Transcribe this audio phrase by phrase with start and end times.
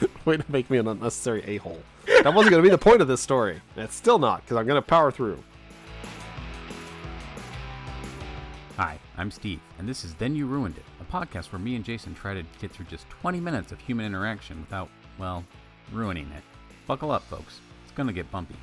[0.24, 1.80] Way to make me an unnecessary a hole.
[2.06, 3.60] That wasn't going to be the point of this story.
[3.74, 5.42] And it's still not, because I'm going to power through.
[8.76, 11.84] Hi, I'm Steve, and this is Then You Ruined It, a podcast where me and
[11.84, 15.44] Jason try to get through just 20 minutes of human interaction without, well,
[15.92, 16.42] ruining it.
[16.86, 17.60] Buckle up, folks.
[17.84, 18.56] It's gonna get bumpy.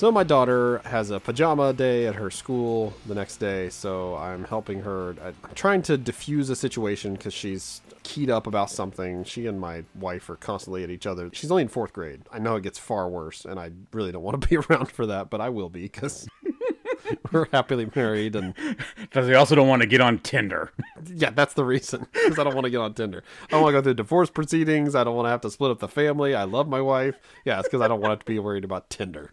[0.00, 4.44] So my daughter has a pajama day at her school the next day, so I'm
[4.44, 5.14] helping her.
[5.22, 9.24] I'm trying to diffuse a situation because she's keyed up about something.
[9.24, 11.28] She and my wife are constantly at each other.
[11.34, 12.22] She's only in fourth grade.
[12.32, 15.04] I know it gets far worse, and I really don't want to be around for
[15.04, 16.26] that, but I will be because
[17.32, 18.54] we're happily married and
[19.00, 20.72] because we also don't want to get on Tinder.
[21.06, 22.06] yeah, that's the reason.
[22.12, 23.22] Because I don't want to get on Tinder.
[23.48, 24.94] I don't want to go through divorce proceedings.
[24.94, 26.34] I don't want to have to split up the family.
[26.34, 27.16] I love my wife.
[27.44, 29.32] Yeah, it's because I don't want to be worried about Tinder.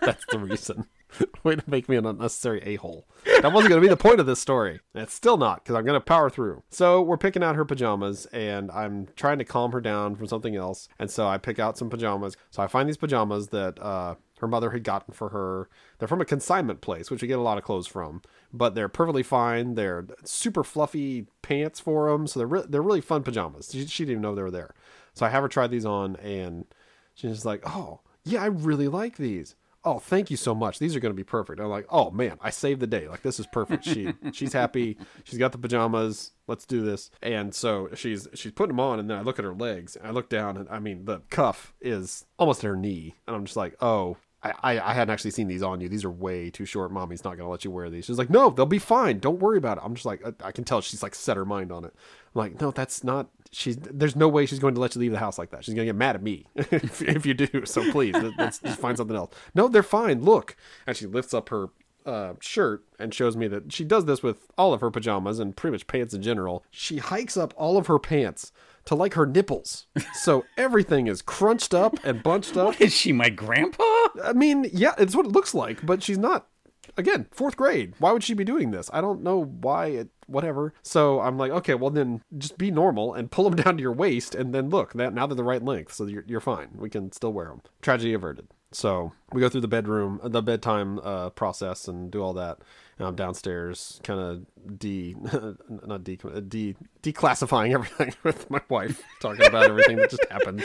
[0.00, 0.86] That's the reason.
[1.44, 3.06] Way to make me an unnecessary a hole.
[3.24, 4.80] That wasn't going to be the point of this story.
[4.94, 6.62] It's still not, because I'm going to power through.
[6.70, 10.56] So we're picking out her pajamas, and I'm trying to calm her down from something
[10.56, 10.88] else.
[10.98, 12.36] And so I pick out some pajamas.
[12.50, 15.68] So I find these pajamas that uh, her mother had gotten for her.
[15.98, 18.88] They're from a consignment place, which we get a lot of clothes from, but they're
[18.88, 19.74] perfectly fine.
[19.74, 23.70] They're super fluffy pants for them, so they're re- they're really fun pajamas.
[23.72, 24.74] She, she didn't even know they were there.
[25.14, 26.66] So I have her try these on, and
[27.14, 30.78] she's just like, "Oh, yeah, I really like these." Oh, thank you so much.
[30.78, 31.60] These are going to be perfect.
[31.60, 33.08] I'm like, oh man, I saved the day.
[33.08, 33.84] Like this is perfect.
[33.84, 34.96] She she's happy.
[35.24, 36.32] She's got the pajamas.
[36.46, 37.10] Let's do this.
[37.22, 39.96] And so she's she's putting them on, and then I look at her legs.
[39.96, 43.36] And I look down, and I mean the cuff is almost at her knee, and
[43.36, 45.88] I'm just like, oh, I, I, hadn't actually seen these on you.
[45.88, 46.92] These are way too short.
[46.92, 48.04] Mommy's not going to let you wear these.
[48.04, 49.18] She's like, no, they'll be fine.
[49.18, 49.84] Don't worry about it.
[49.84, 51.94] I'm just like, I, I, can tell she's like set her mind on it.
[51.94, 55.12] I'm like, no, that's not, she's, there's no way she's going to let you leave
[55.12, 55.64] the house like that.
[55.64, 57.64] She's going to get mad at me if, if, you do.
[57.64, 59.34] So please, let's just find something else.
[59.54, 60.22] No, they're fine.
[60.22, 60.56] Look.
[60.86, 61.68] And she lifts up her
[62.06, 65.56] uh, shirt and shows me that she does this with all of her pajamas and
[65.56, 66.64] pretty much pants in general.
[66.70, 68.52] She hikes up all of her pants
[68.86, 69.86] to like her nipples.
[70.14, 72.66] So everything is crunched up and bunched up.
[72.66, 73.84] What is she, my grandpa?
[74.22, 76.48] I mean, yeah, it's what it looks like, but she's not.
[76.96, 77.94] Again, fourth grade.
[77.98, 78.88] Why would she be doing this?
[78.92, 79.86] I don't know why.
[79.86, 80.74] It, whatever.
[80.82, 83.92] So I'm like, okay, well then just be normal and pull them down to your
[83.92, 86.70] waist, and then look, that now they're the right length, so you're you're fine.
[86.76, 87.62] We can still wear them.
[87.82, 88.48] Tragedy averted.
[88.74, 92.58] So we go through the bedroom, uh, the bedtime uh, process, and do all that.
[92.98, 95.14] And I'm downstairs, kind of de,
[95.86, 100.62] not de, uh, de, declassifying everything with my wife, talking about everything that just happened.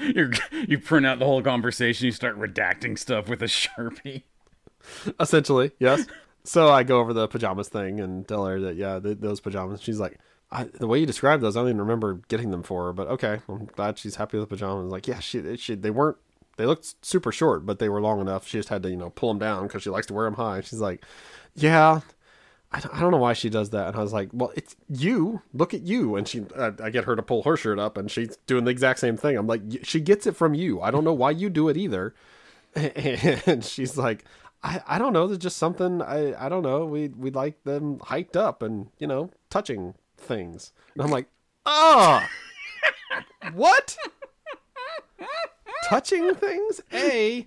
[0.00, 0.32] you
[0.66, 4.22] you print out the whole conversation, you start redacting stuff with a sharpie.
[5.18, 6.06] Essentially, yes.
[6.44, 9.80] So I go over the pajamas thing and tell her that yeah, the, those pajamas.
[9.82, 10.18] She's like,
[10.52, 12.92] I, the way you described those, I don't even remember getting them for her.
[12.92, 14.92] But okay, I'm glad she's happy with the pajamas.
[14.92, 16.18] Like, yeah, she, she they weren't
[16.56, 18.46] they looked super short, but they were long enough.
[18.46, 20.34] She just had to, you know, pull them down because she likes to wear them
[20.34, 20.60] high.
[20.60, 21.04] She's like,
[21.54, 22.00] yeah,
[22.72, 23.88] I don't know why she does that.
[23.88, 25.42] And I was like, well, it's you.
[25.52, 26.16] Look at you.
[26.16, 28.70] And she, uh, I get her to pull her shirt up, and she's doing the
[28.70, 29.36] exact same thing.
[29.36, 30.80] I'm like, she gets it from you.
[30.80, 32.14] I don't know why you do it either.
[33.46, 34.24] And she's like,
[34.64, 35.26] I, I don't know.
[35.26, 36.00] There's just something.
[36.00, 36.86] I, I don't know.
[36.86, 40.72] We we like them hiked up and you know touching things.
[40.94, 41.28] And I'm like,
[41.66, 42.28] ah,
[43.12, 43.18] oh,
[43.52, 43.96] what?
[45.88, 46.80] touching things?
[46.92, 47.46] A,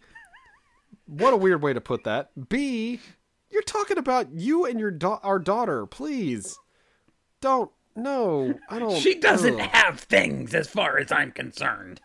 [1.08, 2.50] what a weird way to put that.
[2.50, 3.00] B,
[3.50, 5.86] you're talking about you and your da- our daughter.
[5.86, 6.60] Please,
[7.42, 7.72] don't.
[7.96, 8.96] No, I don't.
[8.96, 9.70] She doesn't ugh.
[9.72, 12.00] have things, as far as I'm concerned.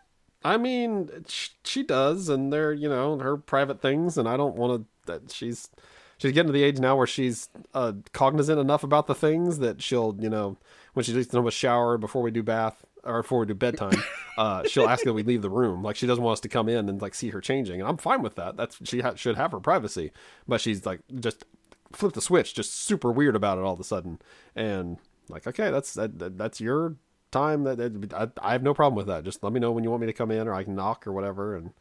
[0.44, 4.82] I mean, she does, and they're you know her private things, and I don't want
[4.82, 4.88] to.
[5.06, 5.70] That she's
[6.18, 9.82] she's getting to the age now where she's uh, cognizant enough about the things that
[9.82, 10.56] she'll you know
[10.94, 14.02] when she takes a shower before we do bath or before we do bedtime,
[14.38, 15.82] uh, she'll ask that we leave the room.
[15.82, 17.96] Like she doesn't want us to come in and like see her changing, and I'm
[17.96, 18.56] fine with that.
[18.56, 20.12] That's she ha- should have her privacy,
[20.46, 21.44] but she's like just
[21.92, 24.20] flip the switch, just super weird about it all of a sudden,
[24.54, 24.98] and
[25.28, 26.96] like okay, that's that, that's your
[27.30, 27.64] time.
[27.64, 29.24] That, that I, I have no problem with that.
[29.24, 31.06] Just let me know when you want me to come in, or I can knock
[31.06, 31.72] or whatever, and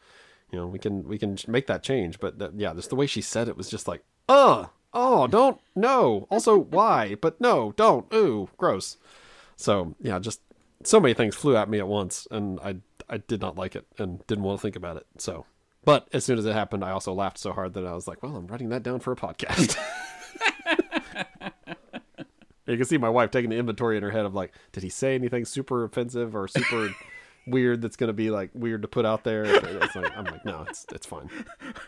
[0.52, 2.20] you know we can we can make that change.
[2.20, 6.28] But yeah, just the way she said it was just like, uh, oh, don't no.
[6.30, 7.16] Also, why?
[7.16, 8.12] But no, don't.
[8.14, 8.98] Ooh, gross.
[9.56, 10.42] So yeah, just
[10.84, 12.78] so many things flew at me at once, and I
[13.10, 15.06] I did not like it and didn't want to think about it.
[15.18, 15.46] So,
[15.84, 18.24] but as soon as it happened, I also laughed so hard that I was like,
[18.24, 19.78] well, I'm writing that down for a podcast.
[22.66, 24.90] you can see my wife taking the inventory in her head of like, did he
[24.90, 26.90] say anything super offensive or super
[27.48, 29.46] weird that's going to be like weird to put out there?
[29.46, 31.30] Like, I'm like, no, it's it's fine.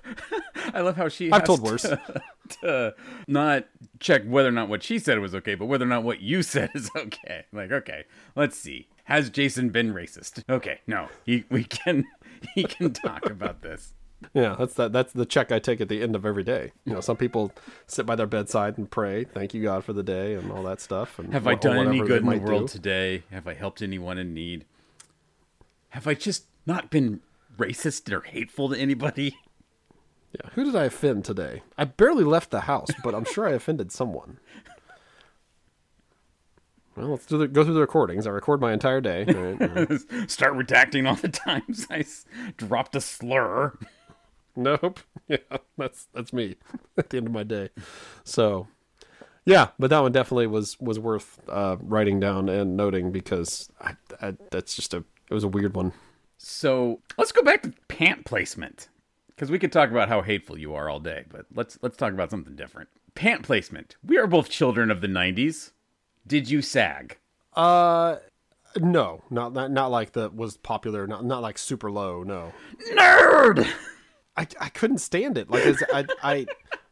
[0.74, 1.32] I love how she.
[1.32, 1.84] I've told worse.
[1.84, 2.22] To,
[2.62, 2.96] to
[3.28, 3.66] not
[4.00, 6.42] check whether or not what she said was okay, but whether or not what you
[6.44, 7.46] said is okay.
[7.52, 8.06] Like, okay,
[8.36, 8.88] let's see.
[9.06, 10.44] Has Jason been racist?
[10.50, 12.06] Okay, no, he we can
[12.56, 13.94] he can talk about this.
[14.34, 14.94] Yeah, that's that.
[14.94, 16.72] That's the check I take at the end of every day.
[16.86, 17.52] You know, some people
[17.88, 20.80] sit by their bedside and pray, "Thank you, God, for the day," and all that
[20.80, 21.20] stuff.
[21.20, 22.74] And Have I done any good in the world do.
[22.74, 23.24] today?
[23.32, 24.66] Have I helped anyone in need?
[25.94, 27.22] Have I just not been
[27.58, 29.36] racist or hateful to anybody?
[30.44, 30.50] Yeah.
[30.56, 31.62] Who did I offend today?
[31.78, 34.40] I barely left the house, but I'm sure I offended someone.
[36.96, 38.26] Well, let's do the, go through the recordings.
[38.26, 39.26] I record my entire day.
[39.28, 40.00] All right, all right.
[40.32, 42.26] Start redacting all the times I s-
[42.58, 43.78] dropped a slur.
[44.56, 45.02] Nope.
[45.28, 45.38] Yeah,
[45.78, 46.56] that's that's me
[46.98, 47.70] at the end of my day.
[48.26, 48.68] So,
[49.46, 53.96] yeah, but that one definitely was was worth uh, writing down and noting because I,
[54.22, 55.94] I, that's just a it was a weird one.
[56.38, 58.90] So let's go back to pant placement
[59.30, 62.14] because we could talk about how hateful you are all day, but let's let's talk
[62.14, 62.90] about something different.
[63.16, 63.96] Pant placement.
[64.04, 65.72] We are both children of the '90s.
[66.26, 67.18] Did you sag?
[67.54, 68.18] Uh,
[68.78, 71.08] no, not not not like that was popular.
[71.08, 72.24] Not not like super low.
[72.24, 72.54] No,
[72.94, 73.68] Nerd.
[74.36, 75.50] I, I couldn't stand it.
[75.50, 76.46] Like as I I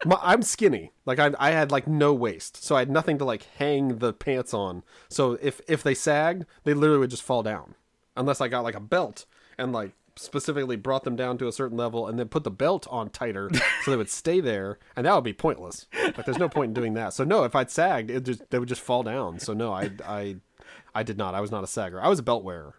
[0.06, 0.92] my, I'm skinny.
[1.06, 4.14] Like I I had like no waist, so I had nothing to like hang the
[4.14, 4.84] pants on.
[5.10, 7.76] So if if they sagged, they literally would just fall down,
[8.16, 9.26] unless I got like a belt
[9.58, 12.86] and like specifically brought them down to a certain level and then put the belt
[12.92, 13.50] on tighter
[13.84, 16.74] so they would stay there and that would be pointless like there's no point in
[16.74, 19.54] doing that so no if i'd sagged it just they would just fall down so
[19.54, 20.36] no i i
[20.94, 22.76] i did not i was not a sagger i was a belt wearer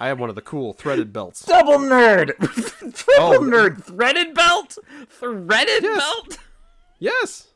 [0.00, 2.32] i had one of the cool threaded belts Double nerd.
[2.94, 3.40] Triple Oh.
[3.40, 3.80] nerd.
[3.84, 4.76] Threaded belt.
[5.08, 5.98] Threaded Yes.
[6.00, 6.38] belt.
[6.98, 7.46] Yes.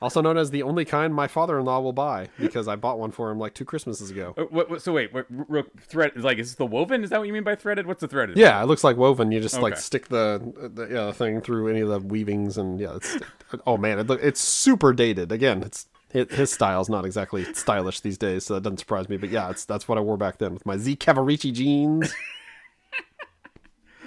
[0.00, 3.30] Also known as the only kind my father-in-law will buy because I bought one for
[3.30, 4.34] him like two Christmases ago.
[4.38, 7.04] Uh, What, what, so wait, what, r- r- thread like is this the woven?
[7.04, 7.86] Is that what you mean by threaded?
[7.86, 8.38] What's the threaded?
[8.38, 9.30] Yeah, it looks like woven.
[9.32, 12.80] You just like stick the, the yeah the thing through any of the weavings and
[12.80, 13.18] yeah, it's
[13.66, 15.30] oh man, it, look- it's super dated.
[15.30, 19.18] Again, it's his, his style's not exactly stylish these days, so that doesn't surprise me.
[19.18, 22.14] But yeah, it's that's what I wore back then with my Z Cavaricci jeans,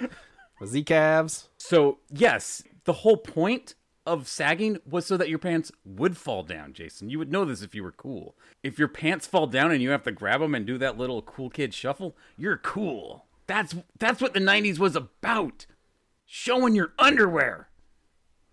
[0.60, 1.48] my Z calves.
[1.58, 3.74] So yes, the whole point
[4.06, 7.08] of sagging was so that your pants would fall down, Jason.
[7.08, 8.36] You would know this if you were cool.
[8.62, 11.22] If your pants fall down and you have to grab them and do that little
[11.22, 13.26] cool kid shuffle, you're cool.
[13.46, 15.66] That's that's what the '90s was about.
[16.26, 17.68] Showing your underwear.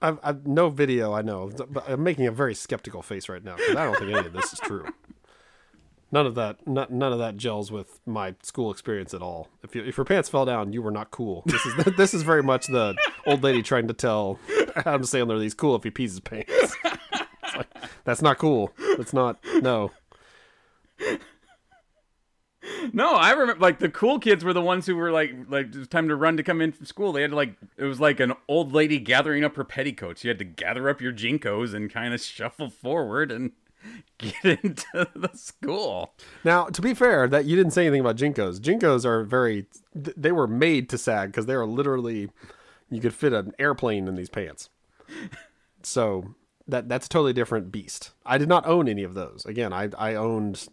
[0.02, 1.14] I've, I've no video.
[1.14, 4.12] I know, but I'm making a very skeptical face right now because I don't think
[4.12, 4.86] any of this is true.
[6.14, 9.48] None of that, none of that gels with my school experience at all.
[9.64, 11.44] If you, if your pants fell down, you were not cool.
[11.46, 12.96] This is this is very much the
[13.26, 14.38] old lady trying to tell
[14.86, 16.76] Adam Sandler that he's cool if he pees his pants.
[17.54, 17.68] Like,
[18.06, 18.72] that's not cool.
[18.96, 19.92] That's not no.
[22.94, 25.78] No, I remember like the cool kids were the ones who were like like it
[25.78, 27.12] was time to run to come in from school.
[27.12, 30.24] They had to like it was like an old lady gathering up her petticoats.
[30.24, 33.52] You had to gather up your JNCOs and kind of shuffle forward and
[34.18, 36.14] get into the school.
[36.44, 38.60] Now, to be fair, that you didn't say anything about JNCOs.
[38.60, 39.66] JNCOs are very.
[39.94, 42.30] They were made to sag because they are literally.
[42.92, 44.70] You could fit an airplane in these pants.
[45.84, 46.36] So
[46.68, 48.12] that that's a totally different beast.
[48.24, 49.46] I did not own any of those.
[49.48, 50.68] Again, I I owned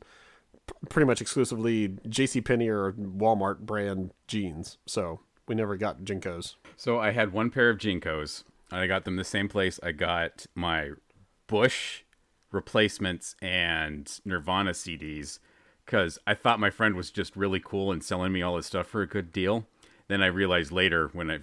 [0.91, 2.43] pretty much exclusively J.C.
[2.43, 4.77] Penney or Walmart brand jeans.
[4.87, 6.57] So we never got JNCOs.
[6.77, 8.45] So I had one pair of JNCOs.
[8.71, 9.81] I got them the same place.
[9.83, 10.91] I got my
[11.47, 12.03] Bush
[12.51, 15.39] replacements and Nirvana CDs
[15.87, 18.87] because I thought my friend was just really cool and selling me all his stuff
[18.87, 19.67] for a good deal.
[20.09, 21.39] Then I realized later when I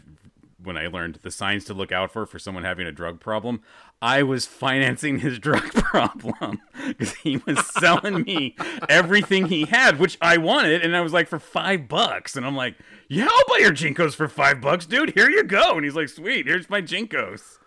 [0.65, 3.61] when I learned the signs to look out for for someone having a drug problem,
[4.01, 8.55] I was financing his drug problem because he was selling me
[8.89, 12.55] everything he had, which I wanted, and I was like for five bucks, and I'm
[12.55, 12.75] like,
[13.07, 15.13] yeah, I'll buy your JNCOs for five bucks, dude.
[15.13, 17.59] Here you go, and he's like, sweet, here's my JNCOs.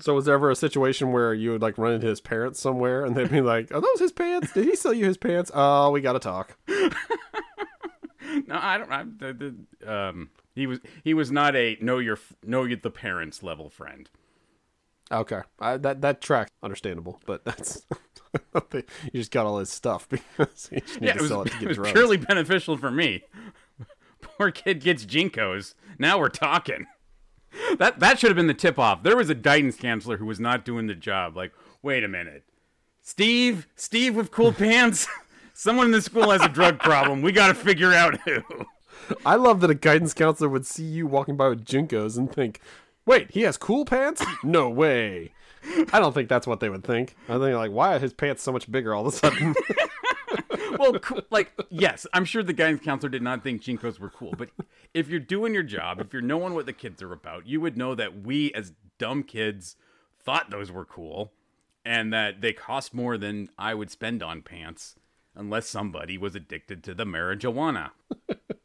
[0.00, 3.04] So was there ever a situation where you would like run into his parents somewhere
[3.04, 4.50] and they'd be like, "Are those his pants?
[4.50, 5.50] Did he sell you his pants?
[5.52, 6.56] Oh, we got to talk."
[8.46, 8.90] No, I don't.
[8.92, 13.42] I, the, the, um, he was he was not a know your know the parents
[13.42, 14.08] level friend.
[15.10, 17.86] Okay, I, that that track understandable, but that's
[18.72, 18.82] you
[19.14, 21.50] just got all his stuff because you just need Yeah, to it was, sell it
[21.50, 21.92] to it get was drugs.
[21.92, 23.24] purely beneficial for me.
[24.20, 25.74] Poor kid gets JNCOs.
[25.98, 26.86] Now we're talking.
[27.78, 29.02] That that should have been the tip off.
[29.02, 31.36] There was a guidance counselor who was not doing the job.
[31.36, 32.44] Like, wait a minute,
[33.02, 35.06] Steve, Steve with cool pants.
[35.52, 37.20] Someone in the school has a drug problem.
[37.20, 38.42] We got to figure out who.
[39.24, 42.60] I love that a guidance counselor would see you walking by with JNCOs and think,
[43.06, 44.24] "Wait, he has cool pants?
[44.42, 45.32] No way."
[45.92, 47.14] I don't think that's what they would think.
[47.28, 49.54] I think like, why are his pants so much bigger all of a sudden?
[50.78, 50.96] well,
[51.30, 54.50] like yes, I'm sure the guidance counselor did not think JNCOs were cool, but
[54.94, 57.76] if you're doing your job, if you're knowing what the kids are about, you would
[57.76, 59.76] know that we as dumb kids
[60.22, 61.32] thought those were cool,
[61.84, 64.96] and that they cost more than I would spend on pants,
[65.34, 67.90] unless somebody was addicted to the marijuana.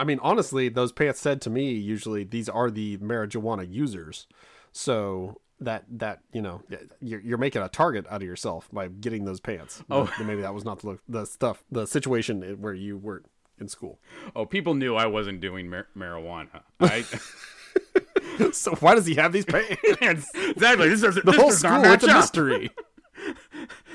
[0.00, 4.26] I mean, honestly, those pants said to me usually these are the marijuana users.
[4.72, 6.62] So that that you know
[7.00, 9.82] you're, you're making a target out of yourself by getting those pants.
[9.90, 10.10] Oh.
[10.16, 13.22] But maybe that was not the the stuff the situation where you were
[13.58, 13.98] in school.
[14.34, 16.62] Oh, people knew I wasn't doing mar- marijuana.
[16.80, 17.04] I,
[18.52, 19.76] so why does he have these pants?
[20.34, 20.88] exactly.
[20.88, 21.24] This doesn't.
[21.24, 22.70] The this whole school it's a mystery.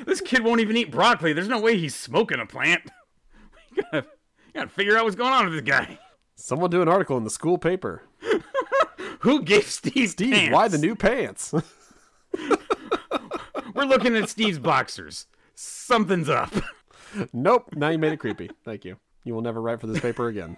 [0.06, 1.34] This kid won't even eat broccoli.
[1.34, 2.84] There's no way he's smoking a plant.
[4.56, 6.00] Gotta, figure out what's going on with this guy.
[6.38, 8.04] Someone do an article in the school paper.
[9.20, 10.54] Who gave Steve Steve, pants?
[10.54, 11.54] why the new pants?
[13.74, 15.26] We're looking at Steve's boxers.
[15.56, 16.54] Something's up.
[17.34, 17.70] nope.
[17.76, 18.50] Now you made it creepy.
[18.64, 18.96] Thank you.
[19.26, 20.56] You will never write for this paper again.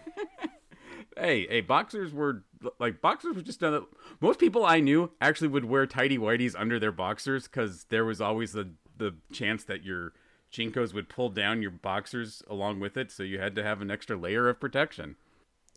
[1.16, 2.44] Hey, hey, boxers were
[2.80, 3.84] like boxers were just done.
[4.22, 8.22] Most people I knew actually would wear tidy whities under their boxers because there was
[8.22, 10.14] always the the chance that your
[10.52, 13.92] JNCOs would pull down your boxers along with it, so you had to have an
[13.92, 15.16] extra layer of protection.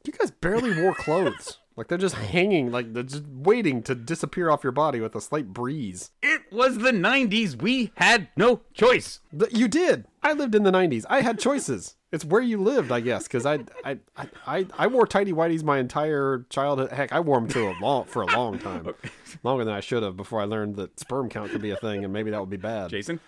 [0.04, 1.58] You guys barely wore clothes.
[1.76, 5.20] Like they're just hanging, like they're just waiting to disappear off your body with a
[5.20, 6.10] slight breeze.
[6.22, 7.62] It was the '90s.
[7.62, 9.20] We had no choice.
[9.50, 10.04] You did.
[10.22, 11.06] I lived in the '90s.
[11.08, 11.96] I had choices.
[12.12, 15.62] It's where you lived, I guess, because I, I, I, I, I wore tidy whities
[15.62, 16.90] my entire childhood.
[16.90, 18.92] Heck, I wore them to a long for a long time,
[19.42, 22.04] longer than I should have before I learned that sperm count could be a thing,
[22.04, 22.90] and maybe that would be bad.
[22.90, 23.20] Jason,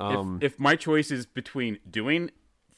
[0.00, 2.30] Um, if, if my choice is between doing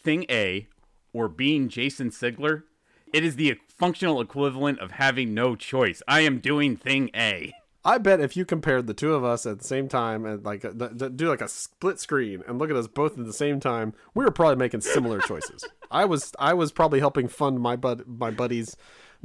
[0.02, 0.68] thing A
[1.12, 2.64] or being Jason Sigler,
[3.12, 6.02] it is the functional equivalent of having no choice.
[6.06, 7.52] I am doing thing A.
[7.82, 10.62] I bet if you compared the two of us at the same time and like
[11.16, 14.24] do like a split screen and look at us both at the same time, we
[14.24, 15.64] were probably making similar choices.
[15.90, 18.76] I was I was probably helping fund my bud my buddy's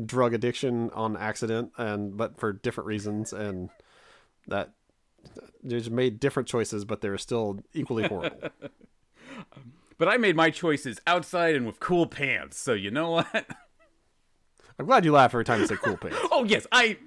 [0.04, 3.70] drug addiction on accident and but for different reasons and
[4.48, 4.72] that
[5.68, 8.50] just made different choices but they're still equally horrible.
[9.98, 12.58] But I made my choices outside and with cool pants.
[12.58, 13.28] So you know what?
[14.80, 16.18] I'm glad you laugh every time you say cool pants.
[16.32, 16.98] Oh yes, I.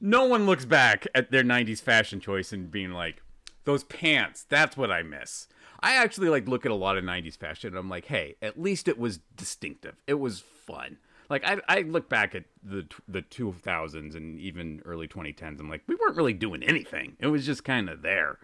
[0.00, 3.22] No one looks back at their '90s fashion choice and being like,
[3.64, 5.48] "Those pants, that's what I miss."
[5.80, 8.60] I actually like look at a lot of '90s fashion and I'm like, "Hey, at
[8.60, 9.96] least it was distinctive.
[10.06, 10.98] It was fun."
[11.32, 15.58] Like I, I look back at the the 2000s and even early 2010s.
[15.60, 17.16] I'm like, we weren't really doing anything.
[17.20, 18.38] It was just kind of there.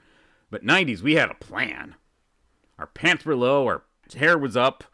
[0.50, 1.97] But '90s, we had a plan.
[2.78, 3.66] Our pants were low.
[3.66, 3.83] Our
[4.16, 4.85] hair was up.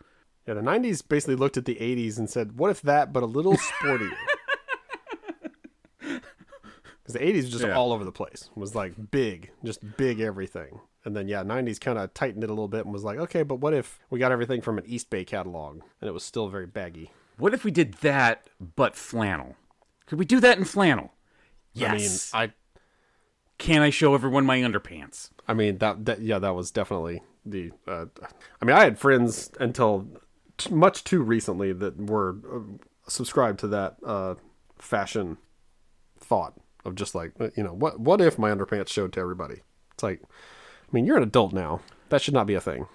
[0.45, 3.27] Yeah, the 90s basically looked at the 80s and said, "What if that but a
[3.27, 4.11] little sportier?"
[6.01, 7.77] Because the 80s was just Yeah.
[7.77, 8.49] all over the place.
[8.51, 10.81] It was like big, just big everything.
[11.05, 13.43] And then yeah, 90s kind of tightened it a little bit and was like, "Okay,
[13.43, 16.67] but what if we got everything from an Eastbay catalog and it was still very
[16.67, 19.57] baggy?" What if we did that but flannel?
[20.07, 21.13] Could we do that in flannel?
[21.73, 22.33] Yes.
[22.33, 22.53] I mean, I
[23.59, 25.31] Can I show everyone my underpants?
[25.49, 27.73] I, mean that, that yeah, that was definitely the.
[27.87, 28.07] Uh,
[28.61, 30.09] I mean, I had friends until
[30.59, 32.61] t- much too recently that were uh,
[33.09, 34.35] subscribed to that uh,
[34.79, 35.39] fashion
[36.19, 39.57] thought of just like uh, you know what what if my underpants showed to everybody
[39.93, 42.87] it's like i mean you're an adult now that should not be a thing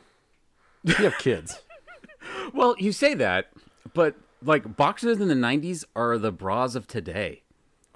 [0.84, 1.62] you have kids
[2.54, 3.50] Well, you say that,
[3.94, 7.44] but like boxers in the 90s are the bras of today.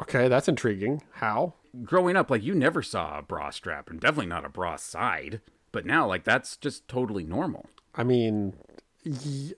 [0.01, 4.27] okay that's intriguing how Growing up, like you never saw a bra strap and definitely
[4.27, 5.41] not a bra side.
[5.71, 7.65] But now, like that's just totally normal.
[7.95, 8.53] i mean
[9.03, 9.53] y-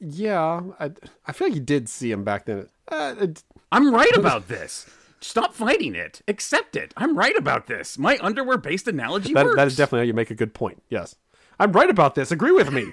[0.00, 0.90] yeah I,
[1.26, 4.86] I feel like you did see him back then uh, it, I'm right about this.
[5.20, 6.22] Stop fighting it.
[6.26, 6.92] Accept it.
[6.96, 7.96] I'm right about this.
[7.98, 9.56] My underwear based analogy that, works.
[9.56, 11.14] that is definitely how you make a good point yes
[11.60, 12.84] i'm right about this agree with me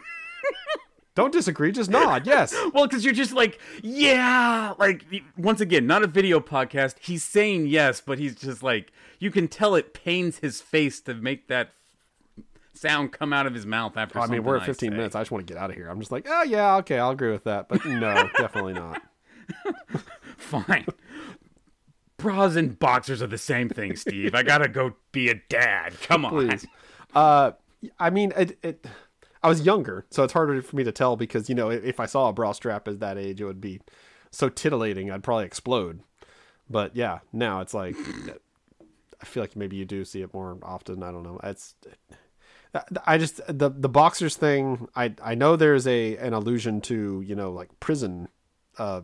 [1.18, 5.04] don't disagree just nod yes Well, because you're just like, yeah, like
[5.36, 6.96] once again, not a video podcast.
[7.00, 11.16] He's saying yes, but he's just like, you can tell it pains his face to
[11.16, 11.72] make that
[12.74, 14.20] sound come out of his mouth after.
[14.20, 14.96] I mean, we're at 15 say.
[14.96, 15.16] minutes.
[15.16, 15.90] I just want to get out of here.
[15.90, 19.02] I'm just like, oh yeah, okay, I'll agree with that, but no, definitely not.
[20.38, 20.86] Fine.
[22.18, 24.36] Bras and boxers are the same thing, Steve.
[24.36, 26.00] I gotta go be a dad.
[26.02, 26.32] Come on.
[26.32, 26.68] Please.
[27.16, 27.52] Uh,
[28.00, 28.86] I mean, it, it.
[29.48, 32.06] I was younger, so it's harder for me to tell because you know, if, I
[32.06, 33.80] saw a bra strap at that age, it would be
[34.30, 35.10] so titillating.
[35.10, 36.02] I'd probably explode.
[36.70, 37.96] But yeah, now it's like,
[39.22, 41.02] I feel like maybe you do see it more often.
[41.02, 41.40] I don't know.
[41.46, 41.76] It's.
[43.06, 44.90] I just the the boxers thing.
[44.98, 48.28] I I know there's a an allusion to you know like prison,
[48.78, 49.02] uh,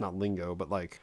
[0.00, 1.00] not lingo, but like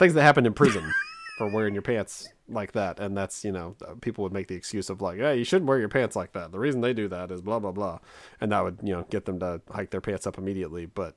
[0.00, 0.92] things that happened in prison
[1.38, 4.54] for wearing your pants like that, and that's you know uh, people would make the
[4.54, 6.52] excuse of like, hey, you shouldn't wear your pants like that.
[6.52, 7.98] The reason they do that is blah blah blah,
[8.40, 10.86] and that would you know get them to hike their pants up immediately.
[10.86, 11.16] But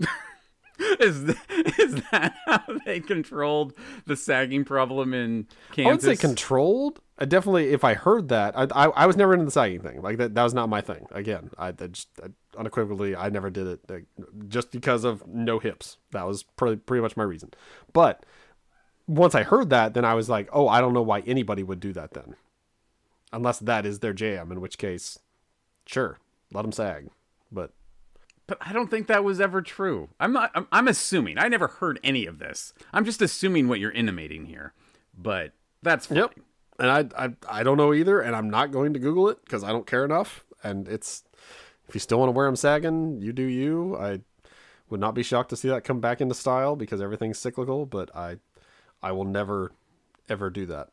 [1.00, 1.28] Is
[1.78, 3.74] is that how they controlled
[4.06, 5.86] the sagging problem in Kansas?
[5.86, 7.00] I would say controlled.
[7.18, 10.02] I definitely, if I heard that, I, I, I was never into the sagging thing.
[10.02, 11.06] Like that, that was not my thing.
[11.10, 14.04] Again, I, I just I unequivocally, I never did it like,
[14.46, 15.96] just because of no hips.
[16.12, 17.50] That was pretty pretty much my reason.
[17.92, 18.24] But
[19.08, 21.80] once I heard that, then I was like, oh, I don't know why anybody would
[21.80, 22.36] do that then,
[23.32, 24.52] unless that is their jam.
[24.52, 25.18] In which case,
[25.86, 26.18] sure,
[26.52, 27.08] let them sag.
[27.50, 27.72] But
[28.46, 30.10] But I don't think that was ever true.
[30.20, 30.50] I'm not.
[30.54, 31.38] I'm, I'm assuming.
[31.38, 32.72] I never heard any of this.
[32.92, 34.72] I'm just assuming what you're intimating here.
[35.16, 36.18] But that's fine.
[36.18, 36.34] Yep.
[36.78, 39.64] And I, I I don't know either, and I'm not going to Google it because
[39.64, 40.44] I don't care enough.
[40.62, 41.24] And it's
[41.88, 43.96] if you still want to wear them sagging, you do you.
[43.96, 44.20] I
[44.90, 47.84] would not be shocked to see that come back into style because everything's cyclical.
[47.84, 48.36] But I
[49.02, 49.72] I will never
[50.28, 50.88] ever do that.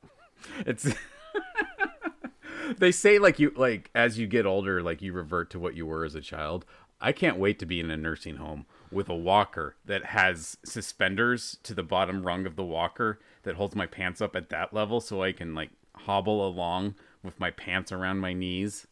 [0.66, 0.88] It's.
[2.78, 5.86] they say like you like as you get older, like you revert to what you
[5.86, 6.66] were as a child.
[7.02, 11.58] I can't wait to be in a nursing home with a walker that has suspenders
[11.64, 15.02] to the bottom rung of the walker that holds my pants up at that level
[15.02, 18.88] so I can like hobble along with my pants around my knees.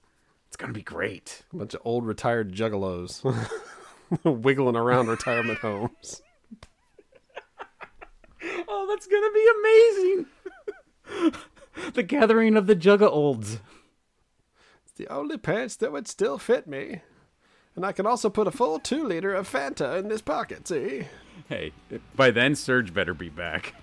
[0.47, 1.43] It's gonna be great.
[1.53, 3.23] A bunch of old retired juggalos
[4.23, 6.21] wiggling around retirement homes.
[9.03, 10.25] That's gonna be
[11.19, 11.33] amazing.
[11.93, 13.59] the gathering of the Jugga Olds.
[14.85, 17.01] It's the only pants that would still fit me.
[17.75, 21.07] And I can also put a full two liter of Fanta in this pocket, see?
[21.49, 21.73] Hey,
[22.15, 23.73] by then Surge better be back.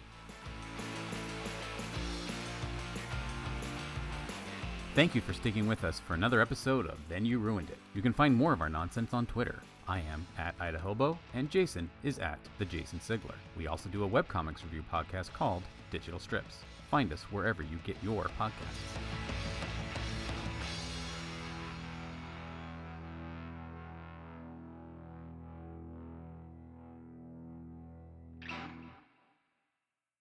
[4.95, 7.79] Thank you for sticking with us for another episode of Then You Ruined It.
[7.95, 9.61] You can find more of our nonsense on Twitter.
[9.91, 13.35] I am at Idahobo, and Jason is at the Jason Sigler.
[13.57, 16.59] We also do a webcomics review podcast called Digital Strips.
[16.93, 19.50] Find us wherever you get your podcasts.